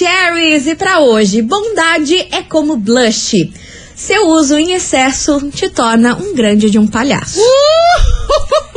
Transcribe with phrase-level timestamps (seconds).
[0.00, 0.66] Maravicheries!
[0.66, 3.50] E para hoje, bondade é como blush.
[3.94, 7.40] Seu uso em excesso te torna um grande de um palhaço.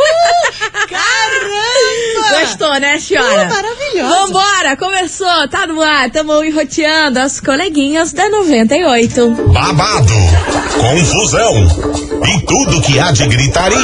[0.89, 2.39] Caramba!
[2.41, 3.45] Gostou, né, senhora?
[3.45, 4.16] Uh, maravilhosa.
[4.16, 9.30] Vambora, começou, tá no ar, tamo enroteando as coleguinhas da 98.
[9.54, 10.13] babado,
[10.77, 11.67] confusão
[12.27, 13.80] e tudo que há de gritaria.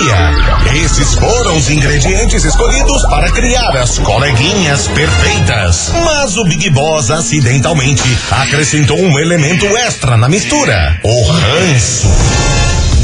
[0.83, 5.91] Esses foram os ingredientes escolhidos para criar as coleguinhas perfeitas.
[6.03, 12.64] Mas o Big Boss acidentalmente acrescentou um elemento extra na mistura: o ranço.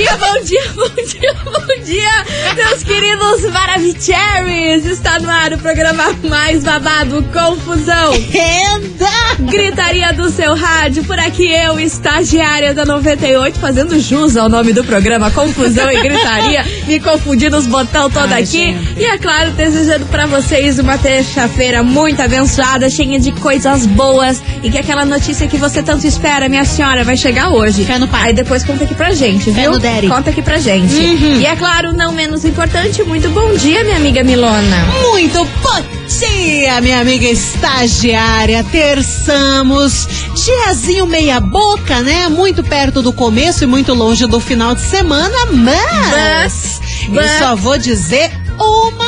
[0.00, 4.86] Dia, bom dia, bom dia, bom dia, meus queridos Maravicheries!
[4.86, 8.12] Está no ar o programa mais babado, Confusão.
[8.30, 9.10] Renda!
[9.40, 14.82] Gritaria do seu rádio, por aqui eu, estagiária da 98, fazendo jus ao nome do
[14.84, 18.52] programa Confusão e Gritaria, me confundindo os botão todo Ai, aqui.
[18.52, 19.00] gente.
[19.00, 24.70] E é claro, desejando pra vocês uma terça-feira muito abençoada, cheia de coisas boas e
[24.70, 27.84] que aquela notícia que você tanto espera, minha senhora, vai chegar hoje.
[27.84, 28.28] Fé no pai.
[28.28, 29.72] Aí depois conta aqui pra gente, Fé viu?
[29.94, 30.08] Daddy.
[30.08, 30.94] Conta aqui pra gente.
[30.94, 34.84] E é claro, não menos importante, muito bom dia, minha amiga Milona.
[35.10, 38.64] Muito bom dia, minha amiga estagiária.
[38.64, 40.06] Terçamos.
[40.44, 42.28] Diazinho meia boca, né?
[42.28, 46.80] Muito perto do começo e muito longe do final de semana, mas.
[47.08, 48.99] But, Eu só vou dizer uma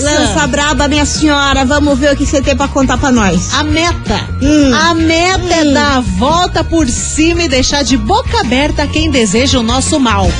[0.00, 0.20] coisa.
[0.20, 1.64] Lança braba, minha senhora.
[1.64, 3.52] Vamos ver o que você tem pra contar pra nós.
[3.54, 4.20] A meta.
[4.42, 4.74] Hum.
[4.74, 9.58] A meta é dar a volta por cima e deixar de boca aberta quem deseja
[9.58, 10.30] o nosso mal.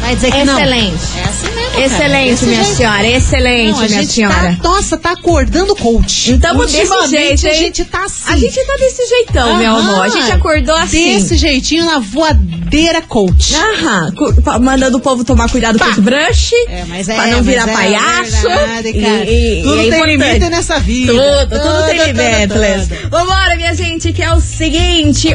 [0.00, 0.58] Vai dizer que não.
[0.58, 1.18] Excelente.
[1.18, 1.55] É assim.
[1.78, 2.76] Excelente, Desse minha jeito.
[2.76, 3.06] senhora.
[3.06, 4.56] Excelente, Não, a minha senhora.
[4.62, 6.32] Tá, nossa, tá acordando coach.
[6.32, 8.32] Então, desse jeito, a gente tá assim.
[8.32, 9.90] A gente tá desse jeitão, meu Aham.
[9.92, 10.04] amor.
[10.04, 11.14] A gente acordou assim.
[11.18, 13.54] Desse jeitinho na voadeira coach.
[13.54, 14.12] Aham,
[14.60, 16.52] mandando o povo tomar cuidado com os brush.
[16.68, 18.30] É, mas é, Pra não virar é palhaço.
[18.42, 19.24] verdade, cara.
[19.24, 20.16] E- e- Tudo e é tem importante.
[20.28, 21.12] limite nessa vida.
[21.12, 22.88] Tudo, tudo tem limites.
[22.88, 23.10] tudo.
[23.10, 25.28] Vambora, minha gente, que é o seguinte: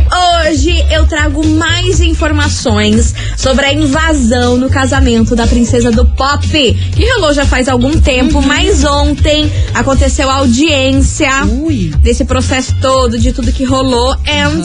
[0.47, 6.75] hoje eu trago mais informações sobre a invasão no casamento da princesa do pop, que
[7.15, 8.45] rolou já faz algum tempo, Uhum.
[8.45, 11.91] mas ontem aconteceu a audiência Ui.
[11.99, 14.61] desse processo todo, de tudo que rolou, and.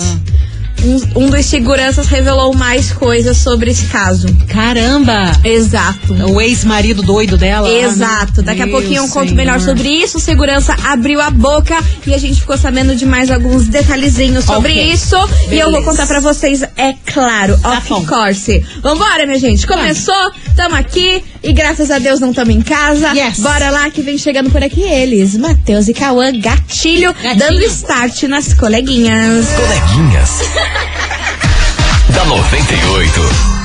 [0.85, 4.27] Um, um dos seguranças revelou mais coisas sobre esse caso.
[4.47, 5.33] Caramba!
[5.43, 6.13] Exato.
[6.31, 7.67] O ex-marido doido dela.
[7.67, 7.81] né?
[7.81, 8.43] Exato.
[8.43, 9.37] Daqui a Meu pouquinho eu conto Senhor.
[9.37, 10.19] melhor sobre isso.
[10.19, 11.77] O segurança abriu a boca
[12.07, 14.93] e a gente ficou sabendo de mais alguns detalhezinhos sobre Ok.
[14.93, 15.17] isso.
[15.51, 15.83] E eu vou Beleza.
[15.91, 18.05] contar pra vocês, é claro, Tá of bom.
[18.05, 18.63] course.
[18.83, 19.67] Vambora, minha gente.
[19.67, 23.13] Começou, tamo aqui e graças a Deus não tamo em casa.
[23.13, 23.39] Yes.
[23.39, 27.39] Bora lá que vem chegando por aqui eles, Matheus e Cauã, gatilho, Gatilho.
[27.39, 29.47] dando start nas coleguinhas.
[29.51, 30.31] Coleguinhas.
[32.11, 33.56] da 98.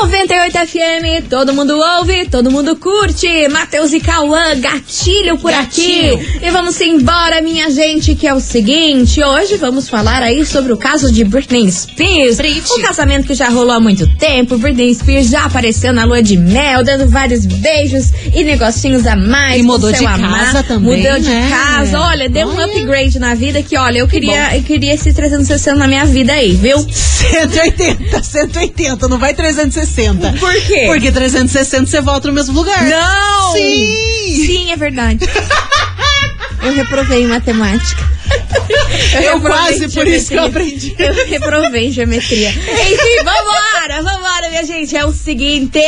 [0.00, 3.48] 98 FM, todo mundo ouve, todo mundo curte.
[3.48, 6.14] Matheus e Cauã, gatilho por Gatilho.
[6.16, 6.38] aqui.
[6.46, 10.76] E vamos embora, minha gente, que é o seguinte: hoje vamos falar aí sobre o
[10.76, 12.36] caso de Britney Spears.
[12.36, 12.70] Brit.
[12.72, 14.58] Um casamento que já rolou há muito tempo.
[14.58, 19.60] Britney Spears já apareceu na lua de mel, dando vários beijos e negocinhos a mais.
[19.60, 20.44] E mudou de amar.
[20.52, 21.48] casa também, Mudou de né?
[21.48, 21.98] casa.
[22.00, 22.66] Olha, deu um Olha.
[22.66, 26.52] upgrade na vida que, olha, eu queria, eu queria esse 360 na minha vida aí,
[26.52, 26.76] viu?
[26.86, 29.85] 180, 180, não vai 360.
[30.38, 30.84] Por quê?
[30.86, 32.84] Porque 360 você volta no mesmo lugar.
[32.84, 33.52] Não!
[33.52, 34.46] Sim!
[34.46, 35.24] Sim, é verdade.
[36.62, 38.16] Eu reprovei em matemática.
[39.14, 40.94] Eu reprovei quase, por isso que eu aprendi.
[40.98, 42.50] Eu reprovei em geometria.
[42.50, 44.96] Enfim, vambora, vambora, minha gente.
[44.96, 45.78] É o seguinte: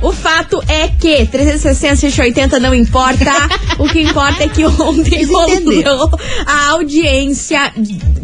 [0.00, 3.32] o fato é que 360, 180 não importa.
[3.78, 6.10] O que importa é que ontem rolou
[6.44, 7.72] a audiência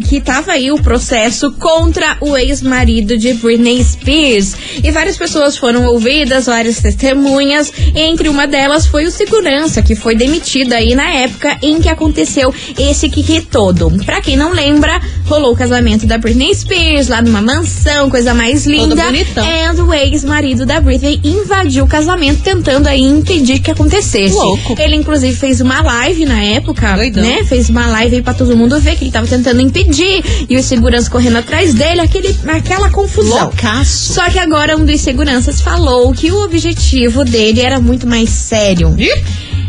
[0.08, 4.56] que tava aí o processo contra o ex-marido de Britney Spears.
[4.82, 7.72] E várias pessoas foram ouvidas, várias testemunhas.
[7.94, 12.52] Entre uma delas foi o segurança, que foi demitido aí na época em que aconteceu
[12.76, 13.90] esse kiki todo.
[14.04, 18.66] Pra quem não lembra, rolou o casamento da Britney Spears lá numa mansão, coisa mais
[18.66, 18.96] linda.
[18.96, 19.44] bonitão.
[19.44, 24.34] And o ex-marido da Britney invadiu o casamento tentando aí impedir que acontecesse.
[24.34, 24.74] Louco.
[24.78, 27.22] Ele inclusive fez uma live na época, Doidão.
[27.22, 27.44] né?
[27.44, 30.64] Fez uma live aí pra todo mundo ver que ele tava tentando impedir e os
[30.64, 33.44] seguranças correndo atrás dele, aquele, aquela confusão.
[33.44, 34.14] Loucaço.
[34.14, 38.94] Só que agora um dos seguranças falou que o objetivo dele era muito mais sério.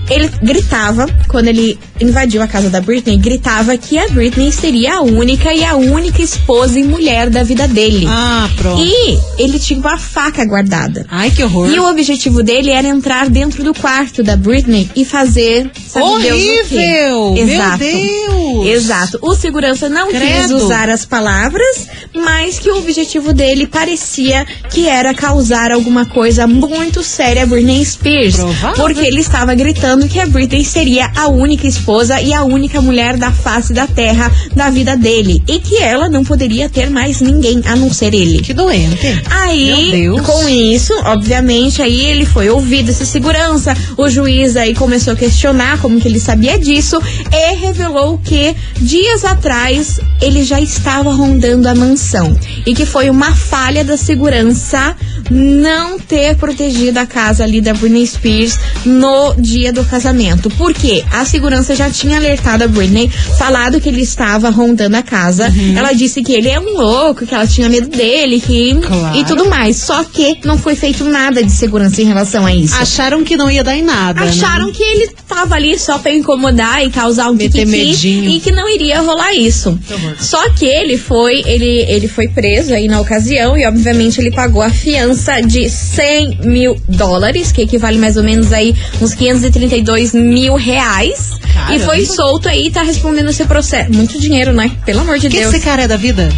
[0.10, 5.02] Ele gritava, quando ele invadiu a casa da Britney, gritava que a Britney seria a
[5.02, 8.06] única e a única esposa e mulher da vida dele.
[8.08, 8.84] Ah, pronto.
[8.84, 11.06] E ele tinha uma faca guardada.
[11.10, 11.72] Ai, que horror.
[11.72, 15.72] E o objetivo dele era entrar dentro do quarto da Britney e fazer.
[15.88, 16.42] Sabe Deus?
[16.42, 17.34] Horrível!
[17.34, 17.78] Meu Exato.
[17.80, 18.68] Deus!
[18.68, 19.20] Exato.
[19.22, 20.58] O segurança não quis Credo.
[20.58, 27.02] usar as palavras, mas que o objetivo dele parecia que era causar alguma coisa muito
[27.02, 28.36] séria a Britney Spears.
[28.36, 28.84] Provável.
[28.84, 33.18] Porque ele estava gritando que a Britney seria a única esposa e a única mulher
[33.18, 35.42] da face da terra da vida dele.
[35.48, 38.42] E que ela não poderia ter mais ninguém a não ser ele.
[38.42, 39.24] Que doente.
[39.30, 45.16] Aí, com isso, obviamente, aí ele foi ouvido esse segurança, o juiz aí começou a
[45.16, 47.02] questionar como que ele sabia disso
[47.32, 53.34] e revelou que dias atrás ele já estava rondando a mansão e que foi uma
[53.34, 54.96] falha da segurança
[55.30, 60.50] não ter protegido a casa ali da Britney Spears no dia do casamento.
[60.52, 61.04] Por quê?
[61.12, 65.48] A segurança já tinha alertado a Britney, falado que ele estava rondando a casa.
[65.50, 65.78] Uhum.
[65.78, 69.18] Ela disse que ele é um louco, que ela tinha medo dele, que Claro.
[69.18, 69.78] e tudo mais.
[69.78, 72.76] Só que não foi feito nada de segurança em relação a isso.
[72.76, 74.22] Acharam que não ia dar em nada.
[74.22, 74.30] né?
[74.30, 78.30] Acharam que ele tava ali só pra incomodar e causar um Meter medinho.
[78.30, 79.78] e que não iria rolar isso.
[80.20, 84.62] Só que ele foi, ele, ele foi preso aí na ocasião e obviamente ele pagou
[84.62, 85.15] a fiança
[85.48, 91.32] de 100 mil dólares, que equivale mais ou menos aí uns 532 mil reais.
[91.54, 91.76] Caramba.
[91.76, 93.92] E foi solto aí e tá respondendo esse processo.
[93.92, 94.72] Muito dinheiro, né?
[94.86, 95.54] Pelo amor de O que Deus.
[95.54, 96.30] esse cara é da vida?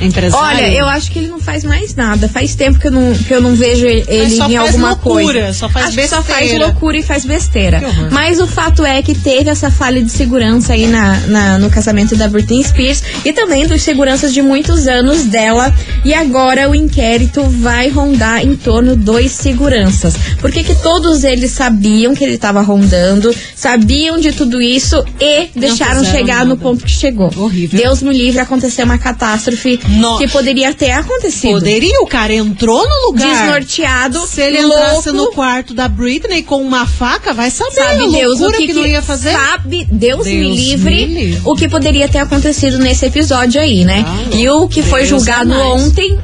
[0.00, 0.58] Empresário?
[0.58, 2.28] Olha, eu acho que ele não faz mais nada.
[2.28, 5.52] Faz tempo que eu não, que eu não vejo ele em alguma loucura, coisa.
[5.52, 6.66] só faz acho que só faz besteira.
[6.66, 7.80] loucura e faz besteira.
[8.10, 12.14] Mas o fato é que teve essa falha de segurança aí na, na- no casamento
[12.16, 15.72] da Britney Spears e também dos seguranças de muitos anos dela.
[16.04, 20.14] E agora o inquérito vai rondar em torno dos seguranças.
[20.40, 26.00] Porque que todos eles sabiam que ele estava rondando, sabiam de tudo isso e deixaram
[26.04, 26.60] fizeram chegar no nada.
[26.60, 27.30] ponto que chegou.
[27.36, 27.80] Horrível.
[27.80, 30.24] Deus me livre acontecer uma catástrofe Nossa.
[30.24, 31.54] que poderia ter acontecido.
[31.54, 33.28] Poderia, o cara entrou no lugar.
[33.28, 38.10] Desnorteado, Se ele louco, entrasse no quarto da Britney com uma faca, vai saber sabe
[38.10, 39.32] Deus o que, que, não ia fazer.
[39.32, 41.42] Sabe Deus, me, Deus livre, me livre.
[41.44, 44.04] o que poderia ter acontecido nesse episódio aí, né?
[44.06, 45.82] Ah, e o que foi Deus julgado é mais.
[45.82, 46.18] ontem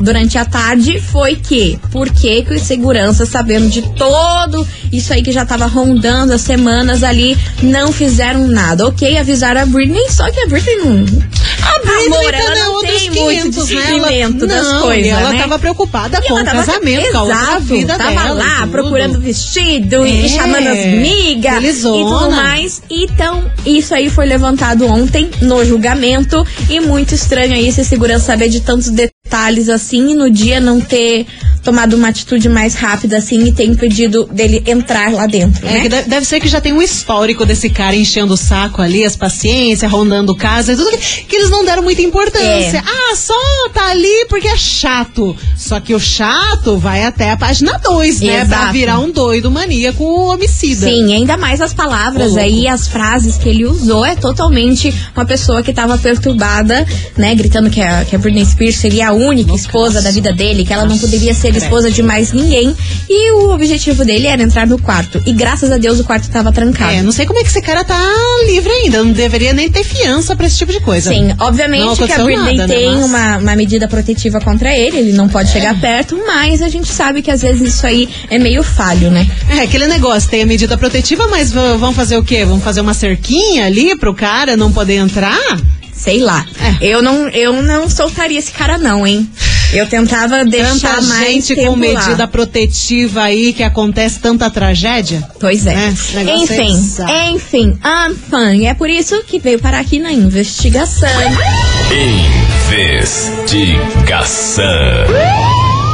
[0.00, 5.22] durante a tarde foi que por que que os seguranças sabendo de todo isso aí
[5.22, 8.86] que já tava rondando as semanas ali não fizeram nada.
[8.86, 11.04] OK, avisaram a Britney, só que a Britney não
[11.64, 13.62] A Britney Amor, ela não outros tem muito 500, né?
[13.76, 15.38] discernimento Ela- das não, coisas, ela né?
[15.38, 18.32] tava preocupada E com o tava- casamento, com a Exato, vida tava dela.
[18.34, 18.70] lá e tudo.
[18.72, 22.82] procurando vestido É, e chamando as migas e tudo mais.
[22.90, 28.48] Então, isso aí foi levantado ontem no julgamento e muito estranho aí esse segurança saber
[28.48, 31.26] de tantos detalhes assim e no dia não ter
[31.62, 35.80] tomado uma atitude mais rápida assim e ter impedido dele entrar lá dentro, É, né?
[35.80, 39.16] que deve, ser que já tem um histórico desse cara enchendo o saco ali, as
[39.16, 42.78] paciências, rondando casa tudo, que, que eles não deram muita importância.
[42.78, 42.82] É.
[42.84, 43.34] Ah, só
[43.72, 45.36] tá ali porque é chato.
[45.56, 48.44] Só que o chato vai até a página 2, né?
[48.44, 50.86] Pra virar um doido maníaco homicida.
[50.86, 55.62] Sim, ainda mais as palavras aí, as frases que ele usou é totalmente uma pessoa
[55.62, 56.86] que tava perturbada,
[57.16, 57.34] né?
[57.34, 60.72] Gritando que a, que a Britney Spears seria a única esposa da vida dele, que
[60.72, 62.74] ela não poderia ser esposa de mais ninguém.
[63.08, 65.22] E o objetivo dele era entrar no quarto.
[65.26, 66.92] E graças a Deus o quarto tava trancado.
[66.92, 68.00] É, não sei como é que esse cara tá
[68.46, 69.02] livre ainda.
[69.02, 71.10] Não deveria nem ter fiança pra esse tipo de coisa.
[71.12, 74.96] Sim, obviamente que a Britney nada, né, tem mas- uma, uma medida protetiva contra ele,
[74.98, 78.38] ele não pode chegar perto, mas a gente sabe que às vezes isso aí é
[78.38, 79.26] meio falho, né?
[79.48, 82.44] É, aquele negócio, tem a medida protetiva, mas vão fazer o quê?
[82.44, 85.38] Vão fazer uma cerquinha ali pro cara não poder entrar?
[85.94, 86.44] Sei lá.
[86.80, 86.86] É.
[86.86, 89.28] Eu, não, eu não soltaria esse cara, não, hein?
[89.72, 92.26] Eu tentava deixar Tanta mais gente tempo com medida lá.
[92.26, 95.26] protetiva aí que acontece tanta tragédia.
[95.40, 95.74] Pois é.
[95.74, 98.56] É, esse negócio é enfim, enfim, Anfan.
[98.56, 101.08] E é por isso que veio parar aqui na investigação.
[103.42, 104.64] Investigação.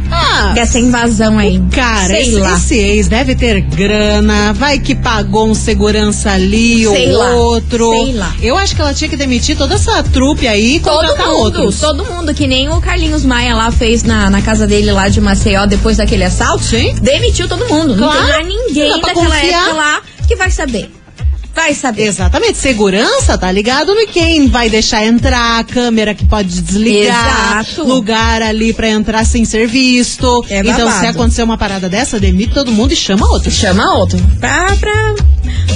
[0.09, 1.61] Ah, dessa invasão aí?
[1.73, 2.55] Cara, sei esse, lá.
[2.55, 7.91] esse ex deve ter grana, vai que pagou um segurança ali Sei ou lá, outro.
[7.91, 8.33] sei lá.
[8.41, 11.81] Eu acho que ela tinha que demitir toda essa trupe aí e Todo mundo, outros.
[11.81, 15.21] todo mundo, que nem o Carlinhos Maia lá fez na, na casa dele lá de
[15.21, 16.63] Maceió depois daquele assalto.
[16.63, 16.95] Sim.
[17.03, 17.97] Demitiu todo mundo.
[17.97, 18.27] Não Claro.
[18.27, 19.43] tem mais ninguém daquela confiar.
[19.65, 20.89] época lá que vai saber.
[21.57, 22.03] Vai saber.
[22.03, 27.83] Exatamente, segurança tá ligado no quem vai deixar entrar, câmera que pode desligar, Exato.
[27.89, 30.45] lugar ali pra entrar sem ser visto.
[30.51, 31.01] É então, babado.
[31.01, 33.51] se acontecer uma parada dessa, demite todo mundo e chama outro.
[33.51, 34.19] Chama outro.
[34.39, 35.15] Pra, pra,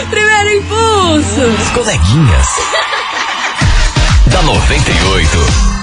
[0.09, 1.41] Primeiro impulso.
[1.61, 2.47] As coleguinhas.
[4.27, 5.74] da 98.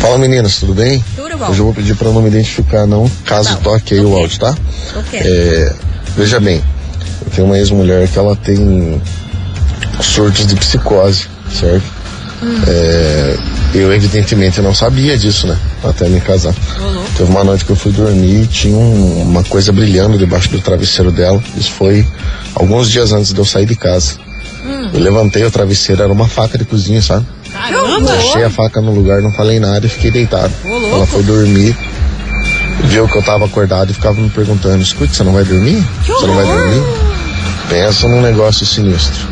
[0.00, 1.02] Fala meninas, tudo bem?
[1.16, 1.48] Tudo bom.
[1.48, 3.60] Hoje eu vou pedir pra não me identificar não, caso Não.
[3.62, 4.20] toque aí o Ok.
[4.22, 4.56] áudio, tá?
[4.96, 5.18] Ok.
[5.22, 5.72] É,
[6.16, 6.62] veja bem,
[7.24, 9.00] eu tenho uma ex-mulher que ela tem
[10.00, 11.84] surtos de psicose, certo?
[12.42, 12.60] Hum.
[12.66, 13.36] É,
[13.74, 15.58] eu evidentemente não sabia disso, né?
[15.82, 16.54] Até me casar.
[17.16, 20.60] Teve uma noite que eu fui dormir e tinha um- uma coisa brilhando debaixo do
[20.60, 21.42] travesseiro dela.
[21.56, 22.06] Isso foi
[22.54, 24.14] alguns dias antes de eu sair de casa.
[24.64, 24.90] Hum.
[24.92, 27.24] Eu levantei o travesseiro, era uma faca de cozinha, sabe?
[27.54, 28.12] Caramba!
[28.12, 30.52] Deixei a faca no lugar, não falei nada e fiquei deitado.
[30.64, 31.76] Ela foi dormir,
[32.84, 35.82] viu que eu tava acordado e ficava me perguntando: escute, você não vai dormir?
[36.04, 36.82] Você não vai dormir?
[37.68, 39.26] Pensa num negócio sinistro.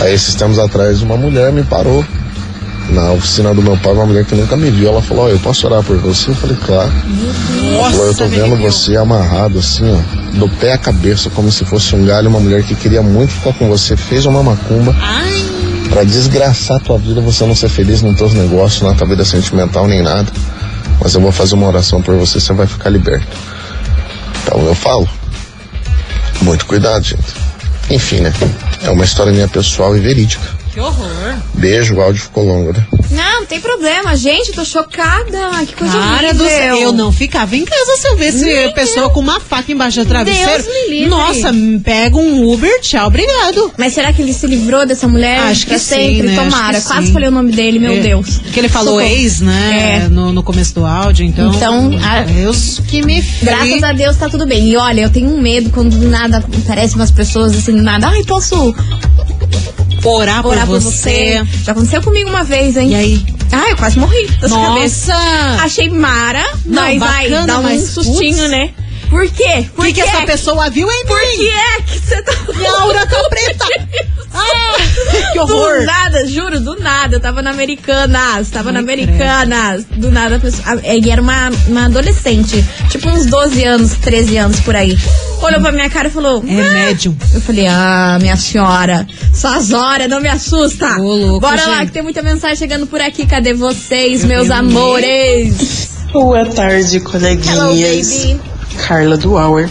[0.00, 2.04] Aí, esses tempos atrás, uma mulher me parou
[2.90, 4.88] na oficina do meu pai, uma mulher que nunca me viu.
[4.88, 6.30] Ela falou: Ó, eu posso orar por você?
[6.30, 6.92] Eu falei: Claro.
[7.72, 11.64] Ela falou: Eu tô vendo você amarrado assim, ó, do pé à cabeça, como se
[11.64, 12.28] fosse um galho.
[12.28, 15.43] Uma mulher que queria muito ficar com você, fez uma macumba Ai,
[15.94, 19.86] Pra desgraçar tua vida, você não ser feliz nos teus negócios, na tua vida sentimental,
[19.86, 20.28] nem nada.
[21.00, 23.28] Mas eu vou fazer uma oração por você, você vai ficar liberto.
[24.42, 25.08] Então eu falo.
[26.42, 27.32] Muito cuidado, gente.
[27.88, 28.32] Enfim, né?
[28.82, 30.42] É uma história minha pessoal e verídica.
[30.72, 31.36] que horror.
[31.54, 32.84] Beijo, o áudio ficou longo, né?
[33.44, 34.16] Não, tem problema.
[34.16, 35.64] Gente, tô chocada.
[35.66, 36.34] Que coisa Cara horrível.
[36.34, 39.10] do céu, eu não ficava em casa se eu visse Nem pessoa eu.
[39.10, 40.62] com uma faca embaixo do travesseiro.
[40.62, 41.08] Deus me livre.
[41.10, 41.50] Nossa,
[41.84, 43.72] pega um Uber, tchau, obrigado.
[43.76, 45.40] Mas será que ele se livrou dessa mulher?
[45.40, 46.28] Acho que sim, sempre?
[46.28, 46.36] né?
[46.36, 46.80] Tomara.
[46.80, 47.12] Que Quase sim.
[47.12, 48.38] falei o nome dele, meu É, Deus.
[48.52, 49.14] Que ele falou Socorro.
[49.14, 50.02] ex, né?
[50.04, 50.08] É.
[50.08, 51.52] No, no começo do áudio, então.
[51.54, 54.68] Então, a- Deus que me Graças fri- a Deus tá tudo bem.
[54.70, 58.08] E olha, eu tenho um medo quando do nada aparecem umas pessoas assim, do nada.
[58.08, 58.74] Ai, posso
[60.12, 61.42] orar, por, orar por você.
[61.44, 61.62] você?
[61.64, 62.90] Já aconteceu comigo uma vez, hein?
[62.90, 63.26] E aí?
[63.52, 64.28] Ai, eu quase morri.
[64.48, 65.14] Nossa!
[65.62, 68.50] Achei mara, Não, mas vai bacana, dar um mas, sustinho, putz.
[68.50, 68.70] né?
[69.10, 69.66] Por quê?
[69.76, 71.36] O que, que essa pessoa viu em Por mim?
[71.36, 73.64] que é que você tá Minha aura tá preta!
[74.32, 74.74] Ah,
[75.32, 75.78] que horror!
[75.80, 77.14] Do nada, juro, do nada.
[77.16, 79.84] Eu tava na Americanas, tava na Ai, Americanas.
[79.84, 84.60] Do nada, a pessoa, e era uma, uma adolescente, tipo uns 12 anos, 13 anos
[84.60, 84.98] por aí.
[85.44, 87.16] Olhou pra minha cara e falou: É "Ah." médium.
[87.34, 90.96] Eu falei, ah, minha senhora, suas horas não me assusta.
[90.98, 91.86] Ô, louco, Bora lá, gente.
[91.88, 93.26] que tem muita mensagem chegando por aqui.
[93.26, 95.90] Cadê vocês, meus tenho amores?
[96.12, 98.16] Boa tarde, Hello, coleguinhas.
[98.24, 98.40] baby.
[98.86, 99.68] Carla do Hour.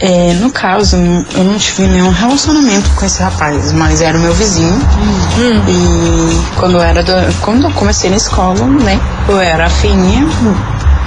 [0.00, 4.34] É, no caso, eu não tive nenhum relacionamento com esse rapaz, mas era o meu
[4.34, 4.76] vizinho.
[5.68, 8.98] E quando eu era do- quando eu comecei na escola, né?
[9.28, 10.26] Eu era fininha,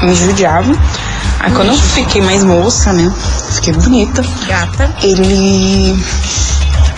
[0.01, 0.71] me judiava.
[1.39, 3.11] Aí quando eu fiquei mais moça, né?
[3.51, 4.23] Fiquei bonita.
[4.47, 4.93] Gata.
[5.03, 5.95] Ele.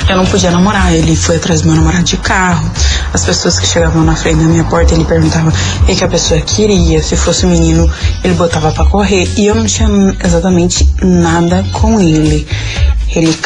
[0.07, 2.69] Eu não podia namorar, ele foi atrás do meu namorado de carro.
[3.13, 6.41] As pessoas que chegavam na frente da minha porta, ele perguntava o que, a pessoa
[6.41, 7.01] queria.
[7.03, 7.91] Se fosse um menino,
[8.23, 9.31] ele botava pra correr.
[9.37, 9.87] E eu não tinha
[10.23, 12.47] exatamente nada com ele.
[13.15, 13.37] Ele,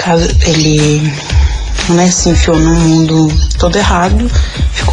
[0.46, 1.14] ele
[1.90, 4.30] né, se enfiou num mundo todo errado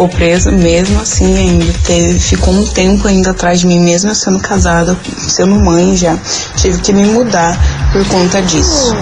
[0.01, 4.15] ficou preso, mesmo assim ainda teve, ficou um tempo ainda atrás de mim, mesmo eu
[4.15, 4.97] sendo casada,
[5.29, 6.17] sendo mãe já.
[6.57, 7.59] Tive que me mudar
[7.93, 8.95] por conta disso.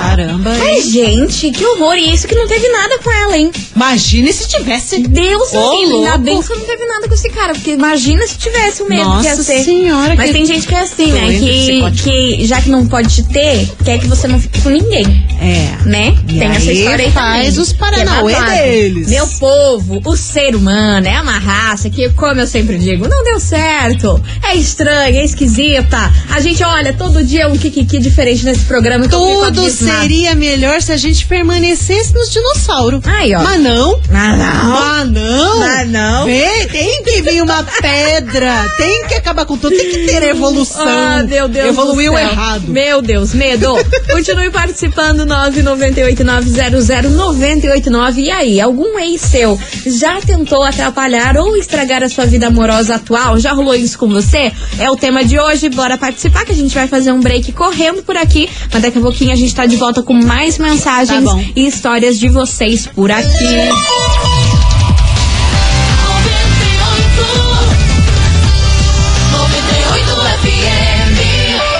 [0.00, 1.94] Caramba, Ai, gente, que horror.
[1.96, 3.50] E isso que não teve nada com ela, hein?
[3.76, 4.98] Imagine se tivesse.
[5.00, 5.94] Deus me livre.
[5.96, 6.18] Ainda louco.
[6.24, 7.52] bem que não teve nada com esse cara.
[7.52, 9.64] Porque imagina se tivesse o medo que ia Nossa ser.
[9.64, 11.38] senhora, Mas que tem gente que é assim, né?
[11.38, 15.06] Que, que já que não pode te ter, quer que você não fique com ninguém.
[15.40, 15.88] É.
[15.88, 16.16] Né?
[16.28, 18.50] E tem essa aí história aí faz também, os é paranauê babado.
[18.52, 19.08] deles.
[19.08, 23.40] Meu povo, o ser humano é uma raça que, como eu sempre digo, não deu
[23.40, 24.22] certo.
[24.42, 26.12] É estranha, é esquisita.
[26.30, 29.08] A gente olha todo dia um kikiki diferente nesse programa.
[29.08, 29.89] que eu fico Tudo abismada.
[29.98, 33.00] Seria melhor se a gente permanecesse nos dinossauros.
[33.06, 33.42] Aí, ó.
[33.42, 34.00] Mas não.
[34.12, 34.76] Ah, não.
[34.76, 35.62] Ah, não.
[35.62, 36.24] Ah, não.
[36.26, 38.66] Vem, tem que vir uma pedra.
[38.76, 39.76] Tem que acabar com tudo.
[39.76, 40.86] Tem que ter evolução.
[40.86, 42.68] Ah, meu Deus Evoluiu errado.
[42.68, 43.74] Meu Deus, medo.
[44.10, 48.16] Continue participando, 998-900-989.
[48.18, 53.38] E aí, algum ex seu já tentou atrapalhar ou estragar a sua vida amorosa atual?
[53.38, 54.52] Já rolou isso com você?
[54.78, 55.68] É o tema de hoje.
[55.70, 58.48] Bora participar que a gente vai fazer um break correndo por aqui.
[58.72, 62.20] Mas daqui a pouquinho a gente tá de volta com mais mensagens Tá e histórias
[62.20, 63.26] de vocês por aqui.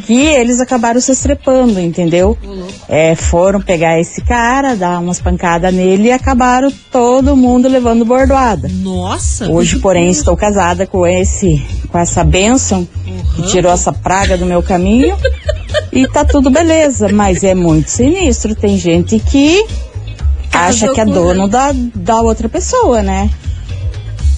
[0.06, 2.36] que eles acabaram se estrepando, entendeu?
[2.88, 8.68] É, foram pegar esse cara, dar umas pancadas nele e acabaram todo mundo levando bordoada.
[8.68, 9.50] Nossa.
[9.50, 12.86] Hoje, porém, estou casada com esse, com essa bênção
[13.34, 15.16] que tirou essa praga do meu caminho
[15.92, 18.54] e tá tudo beleza, mas é muito sinistro.
[18.54, 19.64] Tem gente que
[20.52, 23.30] acha que é dono da, da outra pessoa, né?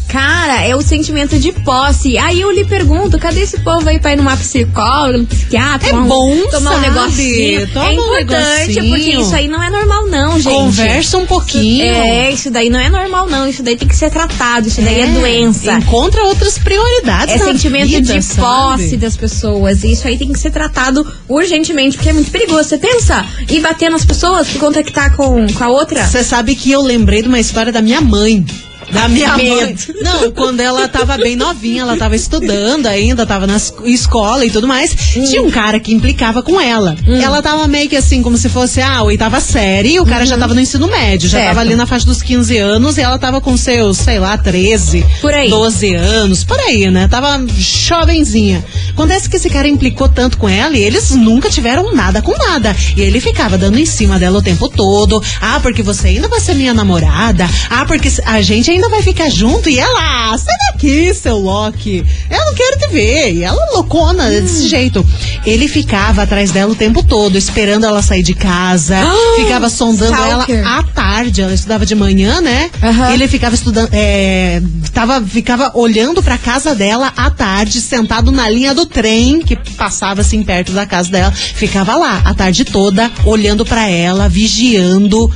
[0.08, 2.16] Cara, é o sentimento de posse.
[2.16, 5.88] Aí eu lhe pergunto, cadê esse povo aí pra ir numa psicóloga, num psiquiatra?
[5.90, 6.86] É um- bom, tomar um sabe?
[6.88, 7.68] negocinho.
[7.68, 8.88] Toma é um importante, negocinho.
[8.88, 10.54] porque isso aí não é normal, não, gente.
[10.54, 11.84] Conversa um pouquinho.
[11.84, 13.46] É, isso daí não é normal, não.
[13.48, 14.68] Isso daí tem que ser tratado.
[14.68, 15.72] Isso daí é, doença.
[15.72, 17.34] Encontra outras prioridades.
[17.34, 18.40] É sentimento vida, de sabe?
[18.40, 19.82] posse das pessoas.
[19.82, 22.68] E isso aí tem que ser tratado urgentemente, porque é muito perigoso.
[22.68, 26.06] Você pensa em bater nas pessoas por conta que tá com, com a outra?
[26.06, 28.44] Você sabe que eu lembrei de uma história da minha mãe.
[28.92, 29.76] Da minha mãe.
[30.02, 34.50] Não, quando ela tava bem novinha, ela tava estudando ainda, tava na es- escola e
[34.50, 34.94] tudo mais.
[34.94, 36.96] Tinha um cara que implicava com ela.
[37.06, 37.20] Hum.
[37.20, 40.36] Ela tava meio que assim, como se fosse a oitava série, e o cara já
[40.38, 41.44] tava no ensino médio, já Uhum.
[41.44, 41.54] Certo.
[41.54, 45.04] tava ali na faixa dos 15 anos, e ela tava com seus, sei lá, 13,
[45.20, 45.50] Por aí.
[45.50, 47.08] 12 anos, por aí, né?
[47.08, 48.64] Tava jovenzinha.
[48.90, 52.74] Acontece que esse cara implicou tanto com ela e eles nunca tiveram nada com nada.
[52.96, 55.22] E ele ficava dando em cima dela o tempo todo.
[55.40, 57.48] Ah, porque você ainda vai ser minha namorada.
[57.70, 59.68] Ah, porque a gente ainda vai ficar junto.
[59.68, 62.04] E ela, ah, sai daqui, seu Loki.
[62.30, 63.32] Eu não quero te ver.
[63.32, 65.04] E ela loucona desse jeito.
[65.44, 68.96] Ele ficava atrás dela o tempo todo, esperando ela sair de casa.
[69.36, 70.58] ficava sondando stalker.
[70.58, 71.42] ela à tarde.
[71.42, 72.70] Ela estudava de manhã, né?
[73.10, 74.62] E ele ficava estudando, é,
[74.92, 80.20] tava, ficava olhando pra casa dela à tarde, sentado na linha do trem que passava
[80.20, 81.32] assim perto da casa dela.
[81.32, 85.30] Ficava lá a tarde toda, olhando pra ela, vigiando.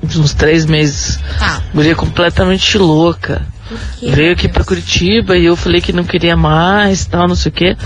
[0.04, 1.20] uns três meses.
[1.39, 1.62] tá.
[1.74, 3.42] Guria completamente louca.
[4.00, 7.50] Que Veio aqui pra Curitiba e eu falei que não queria mais, tal, não sei
[7.50, 7.78] o que.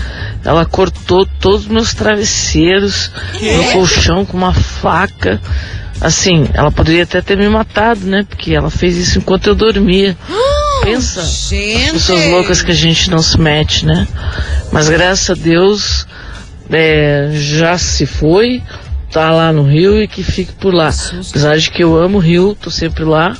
[0.44, 5.40] Ela cortou todos os meus travesseiros, meu colchão com uma faca.
[6.00, 8.24] Assim, ela poderia até ter me matado, né?
[8.28, 10.16] Porque ela fez isso enquanto eu dormia.
[10.82, 11.92] Pensa, Gente.
[11.92, 14.06] pessoas loucas que a gente não se mete, né?
[14.70, 16.06] Mas graças a Deus
[16.70, 18.62] é, já se foi,
[19.10, 20.88] tá lá no Rio e que fique por lá.
[20.88, 23.36] Apesar de que eu amo o Rio, tô sempre lá,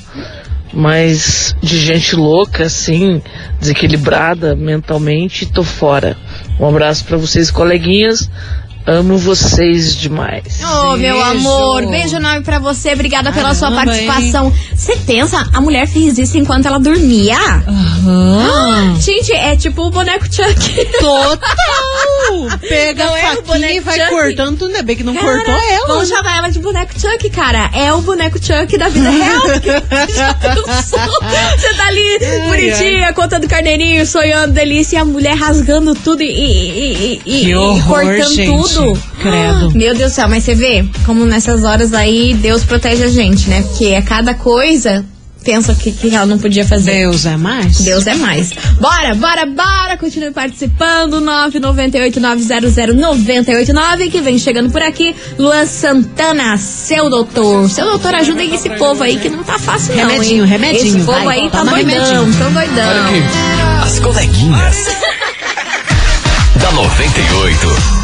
[0.72, 3.22] mas de gente louca, assim,
[3.60, 6.16] desequilibrada mentalmente, tô fora.
[6.58, 8.30] Um abraço pra vocês, coleguinhas.
[8.90, 10.44] Amo vocês demais.
[10.62, 12.92] Ô, meu amor, beijo enorme pra você.
[12.94, 14.50] Obrigada pela sua Caramba, participação.
[14.74, 17.36] Você pensa, a mulher fez isso enquanto ela dormia?
[17.68, 18.96] Aham.
[18.98, 20.86] Gente, é tipo o boneco Chuck.
[21.00, 22.58] Total!
[22.66, 24.10] Pega Não é a o faquinha boneco e vai Chuck?
[24.10, 24.66] cortando tudo.
[24.68, 25.86] Ainda bem que não Cara, cortou ela.
[25.86, 27.70] Vamos chamar ela de boneco Chuck, cara.
[27.74, 29.42] É o boneco Chuck da vida real.
[31.58, 36.94] Você tá ali, bonitinha, contando carneirinho, sonhando delícia, e a mulher rasgando tudo e, e-
[37.14, 38.50] e- e- e horror, cortando gente.
[38.50, 38.77] tudo.
[39.20, 39.70] Credo.
[39.74, 43.48] Meu Deus do céu, mas você vê como nessas horas aí Deus protege a gente,
[43.48, 43.62] né?
[43.62, 45.04] Porque é cada coisa,
[45.44, 46.92] pensa que, que ela não podia fazer.
[46.92, 47.78] Deus é mais?
[47.78, 48.52] Deus é mais.
[48.80, 49.96] Bora, bora, bora!
[49.96, 51.20] Continue participando.
[51.20, 55.14] 998-900-989 que vem chegando por aqui.
[55.38, 57.68] Luan Santana, seu doutor.
[57.68, 60.06] Seu doutor, ajudem esse povo aí que não tá fácil, não.
[60.08, 60.50] Remedinho, hein?
[60.50, 62.32] remedinho, Esse povo vai, aí tá doidão, remedinho.
[62.38, 63.04] tão doidão.
[63.82, 64.76] As coleguinhas.
[66.60, 67.97] da 98.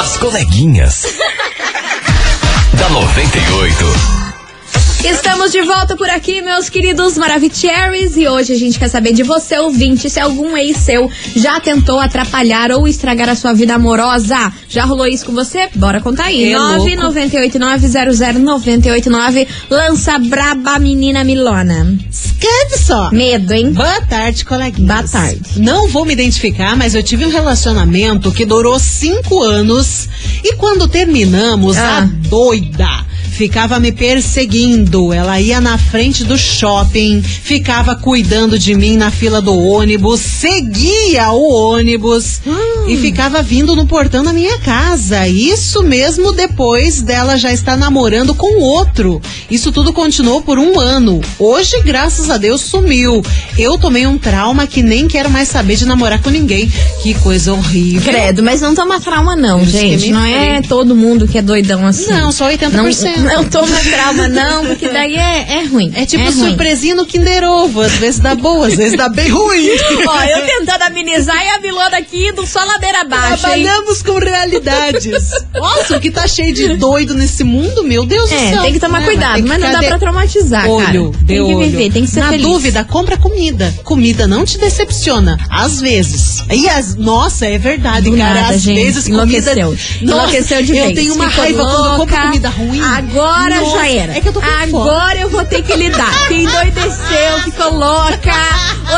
[0.00, 1.02] As coleguinhas.
[2.78, 4.27] da 98.
[5.04, 9.22] Estamos de volta por aqui, meus queridos Maravicheries, e hoje a gente quer saber de
[9.22, 14.52] você, ouvinte, se algum ex seu já tentou atrapalhar ou estragar a sua vida amorosa.
[14.68, 15.68] Já rolou isso com você?
[15.74, 16.52] Bora contar aí.
[16.52, 16.86] É louco.
[16.90, 21.96] 998900989 lança Braba Menina Milona.
[22.10, 23.10] Escreve só.
[23.10, 23.72] Medo, hein?
[23.72, 24.88] Boa tarde, coleguinhas.
[24.88, 25.40] Boa tarde.
[25.60, 30.08] Não vou me identificar, mas eu tive um relacionamento que durou cinco anos
[30.44, 31.98] e quando terminamos, Ah.
[31.98, 33.07] a doida
[33.38, 35.12] ficava me perseguindo.
[35.12, 41.30] Ela ia na frente do shopping, ficava cuidando de mim na fila do ônibus, seguia
[41.30, 42.40] o ônibus
[42.88, 45.28] e ficava vindo no portão da minha casa.
[45.28, 49.22] Isso mesmo depois dela já estar namorando com outro.
[49.48, 51.20] Isso tudo continuou por um ano.
[51.38, 53.22] Hoje, graças a Deus, sumiu.
[53.56, 56.68] Eu tomei um trauma que nem quero mais saber de namorar com ninguém.
[57.04, 58.02] Que coisa horrível.
[58.12, 60.10] Credo, mas não toma trauma não, que gente.
[60.10, 62.10] Não é todo mundo que é doidão assim.
[62.10, 62.72] Não, só 80%.
[62.72, 65.92] Não, não toma trauma não, porque daí é, é ruim.
[65.94, 66.32] É tipo ruim.
[66.32, 67.80] surpresinha no Kinder Ovo.
[67.82, 69.68] Às vezes dá boa, às vezes dá bem ruim.
[70.06, 73.38] Ó, eu tentando amenizar e a Milona aqui do só ladeira abaixo, hein?
[73.64, 75.06] Trabalhamos com realidades.
[75.54, 78.62] Nossa, o que tá cheio de doido nesse mundo, meu Deus do É, céu.
[78.62, 81.24] tem que tomar É, cuidado, mas não dá de pra traumatizar, olho, cara.
[81.26, 81.58] Tem que olho.
[81.70, 82.46] viver, tem que ser Na feliz.
[82.46, 83.72] dúvida, compra comida.
[83.84, 85.38] Comida não te decepciona.
[85.50, 86.42] Às vezes.
[86.50, 88.34] E as, nossa, é verdade, Do cara.
[88.42, 89.54] nada, às gente, vezes enlouqueceu.
[89.54, 89.78] comida.
[90.02, 90.94] Enlouqueceu de eu vez.
[90.98, 92.22] tenho uma Ficou raiva quando eu compro louca.
[92.22, 92.80] comida ruim.
[92.82, 94.16] Agora Nossa, já era.
[94.16, 94.90] É que eu tô com fome.
[94.90, 96.12] Agora eu vou ter que lidar.
[96.28, 98.34] Quem endoideceu, ficou louca,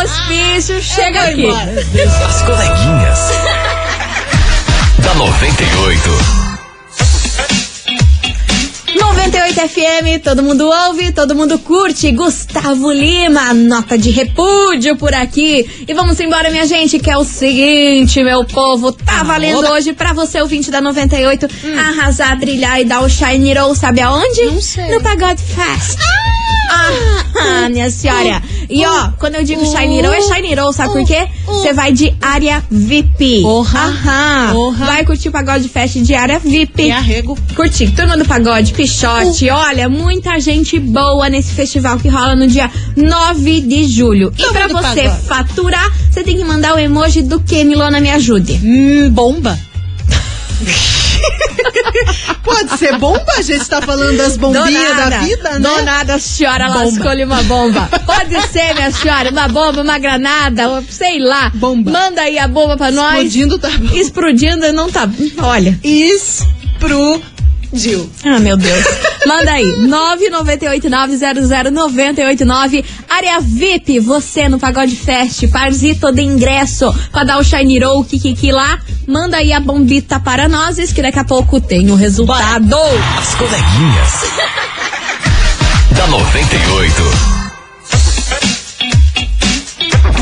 [0.02, 1.46] hospício, chega aqui.
[1.46, 1.86] embora.
[2.28, 3.18] As coleguinhas.
[5.02, 6.49] da 98.
[9.20, 12.10] 98 FM, todo mundo ouve, todo mundo curte.
[12.10, 15.68] Gustavo Lima, nota de repúdio por aqui.
[15.86, 18.92] E vamos embora, minha gente, que é o seguinte, meu povo.
[18.92, 19.72] Tá valendo oba.
[19.72, 21.46] hoje pra você, ouvinte da 98,
[21.78, 24.46] arrasar, brilhar e dar o shine roll, sabe aonde?
[24.46, 24.90] Não sei.
[24.90, 25.98] No Pagode Fest.
[26.72, 28.42] Ah, minha senhora.
[28.70, 31.26] E ó, quando eu digo shiny roll, é shiny roll, sabe por quê?
[31.44, 33.42] Você vai de área VIP.
[33.42, 33.80] Porra.
[33.80, 34.52] Aham.
[34.52, 34.86] Porra.
[34.86, 36.84] Vai curtir o Pagode Fest de área VIP.
[36.84, 37.36] E arrego.
[37.56, 42.70] Curtir Turma do Pagode, Pichote, olha, muita gente boa nesse festival que rola no dia
[42.96, 44.32] 9 de julho.
[44.38, 45.22] E pra você Pagode.
[45.26, 48.52] faturar, você tem que mandar o emoji do que, Milona, me ajude.
[48.64, 49.58] Hum, bomba.
[52.42, 53.24] Pode ser bomba?
[53.36, 55.68] A gente tá falando das bombinhas da vida, né?
[55.68, 56.84] Do nada, a senhora Bomba.
[56.84, 57.88] lascou-lhe uma bomba.
[58.06, 61.50] Pode ser, minha senhora, uma bomba, uma granada, sei lá.
[61.54, 61.90] Bomba.
[61.90, 63.16] Manda aí a bomba pra nós.
[63.16, 63.94] Explodindo tá bom.
[63.94, 65.08] Explodindo não tá.
[65.42, 65.78] Olha.
[67.72, 68.10] Explodiu.
[68.24, 68.84] Ah, meu Deus.
[69.26, 69.64] Manda aí.
[69.86, 72.84] 998900989.
[73.08, 78.50] Área VIP, você no Pagode Fest, parzito de ingresso pra dar o Shiny Roll, Kikiki
[78.52, 78.78] lá.
[79.06, 82.76] Manda aí a bombita para nós, que daqui a pouco tem o resultado.
[83.18, 84.12] As coleguinhas.
[85.96, 87.39] da 98.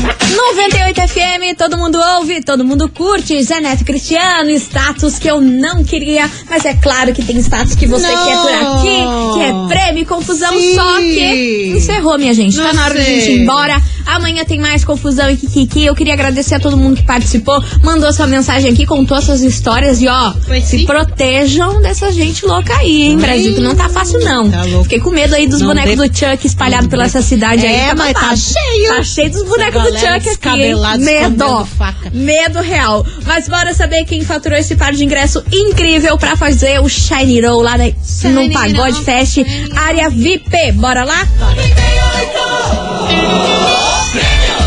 [0.03, 3.41] 98 FM, todo mundo ouve, todo mundo curte.
[3.43, 7.85] Zé Neto Cristiano, status que eu não queria, mas é claro que tem status que
[7.87, 8.25] você Não.
[8.25, 10.75] quer por aqui, que é prêmio e confusão, Sim.
[10.75, 12.55] só que encerrou, minha gente.
[12.55, 13.19] Tá Não na hora sei.
[13.21, 13.81] gente ir embora.
[14.05, 15.85] Amanhã tem mais confusão e kikiki.
[15.85, 20.01] Eu queria agradecer a todo mundo que participou, mandou sua mensagem aqui, contou suas histórias
[20.01, 20.85] e ó, Foi se sim.
[20.85, 24.49] protejam dessa gente louca aí, hein, Brasil, que não tá fácil não.
[24.49, 24.83] Tá louco.
[24.83, 27.75] Fiquei com medo aí dos Não bonecos dê- do Chuck espalhados pela essa cidade aí.
[27.75, 28.95] É, mas tá cheio.
[28.95, 30.75] Tá cheio dos bonecos do galera Chuck aqui, hein?
[30.99, 31.67] Medo.
[32.11, 33.05] Medo real.
[33.25, 37.61] Mas bora saber quem faturou esse par de ingresso incrível pra fazer o Shiny Roll
[37.61, 39.03] lá na- no Pagode Roll.
[39.03, 39.37] Fest,
[39.75, 40.71] área VIP.
[40.73, 41.27] Bora lá?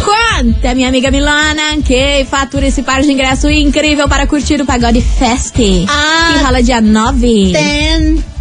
[0.05, 5.01] Conta, minha amiga Milana, que fatura esse par de ingresso incrível para curtir o Pagode
[5.01, 5.55] Fest.
[5.89, 6.33] Ah.
[6.39, 7.53] que rola dia 9.
[7.53, 8.32] Ten.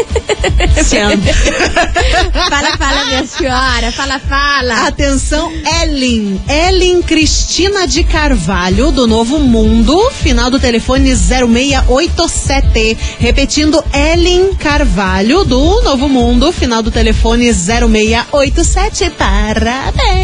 [2.50, 3.90] Fala, fala, minha senhora.
[3.92, 4.86] Fala, fala.
[4.86, 5.50] Atenção,
[5.82, 6.40] Ellen.
[6.48, 10.10] Ellen Cristina de Carvalho, do Novo Mundo.
[10.10, 12.96] Final do telefone 0687.
[13.18, 16.50] Repetindo, Ellen Carvalho, do Novo Mundo.
[16.52, 19.10] Final do telefone 0687.
[19.10, 20.19] Parabéns.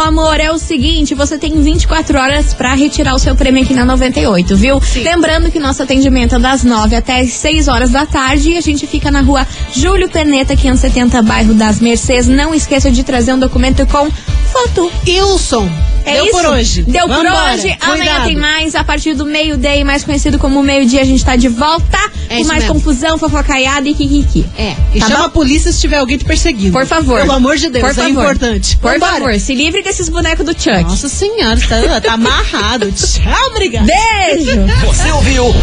[0.00, 0.40] Meu amor.
[0.40, 4.56] É o seguinte, você tem 24 horas pra retirar o seu prêmio aqui na 98,
[4.56, 4.80] viu?
[4.96, 8.62] Lembrando que nosso atendimento é das 9 até as 6 horas da tarde e a
[8.62, 12.26] gente fica na rua Júlio Peneta, 570, bairro das Mercês.
[12.26, 14.10] Não esqueça de trazer um documento com
[14.50, 14.90] foto.
[15.06, 15.68] Wilson.
[16.04, 16.32] É Deu isso?
[16.32, 16.82] por hoje.
[16.82, 17.54] Deu por Vambora.
[17.54, 17.76] hoje.
[17.80, 18.24] Amanhã Cuidado.
[18.26, 18.74] tem mais.
[18.74, 21.98] A partir do meio-dia, mais conhecido como meio-dia, a gente tá de volta.
[22.28, 22.74] É com mais mesmo.
[22.74, 24.46] confusão, fofocaiada e kikiki.
[24.56, 25.24] É, e Tá chama bom?
[25.26, 26.72] a polícia se tiver alguém te perseguindo.
[26.72, 27.20] Por favor.
[27.20, 28.10] Pelo amor de Deus, Por é favor.
[28.10, 28.76] importante.
[28.78, 29.12] Por Vambora.
[29.12, 30.82] favor, se livre desses bonecos do Chuck.
[30.84, 32.90] Nossa senhora, tá, tá amarrado.
[32.92, 33.86] Tchau, obrigada.
[33.86, 34.60] Beijo!
[34.86, 35.54] Você ouviu?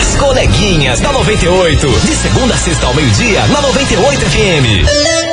[0.00, 1.86] As coleguinhas da 98.
[1.88, 5.29] De segunda a sexta ao meio-dia, na 98 FM.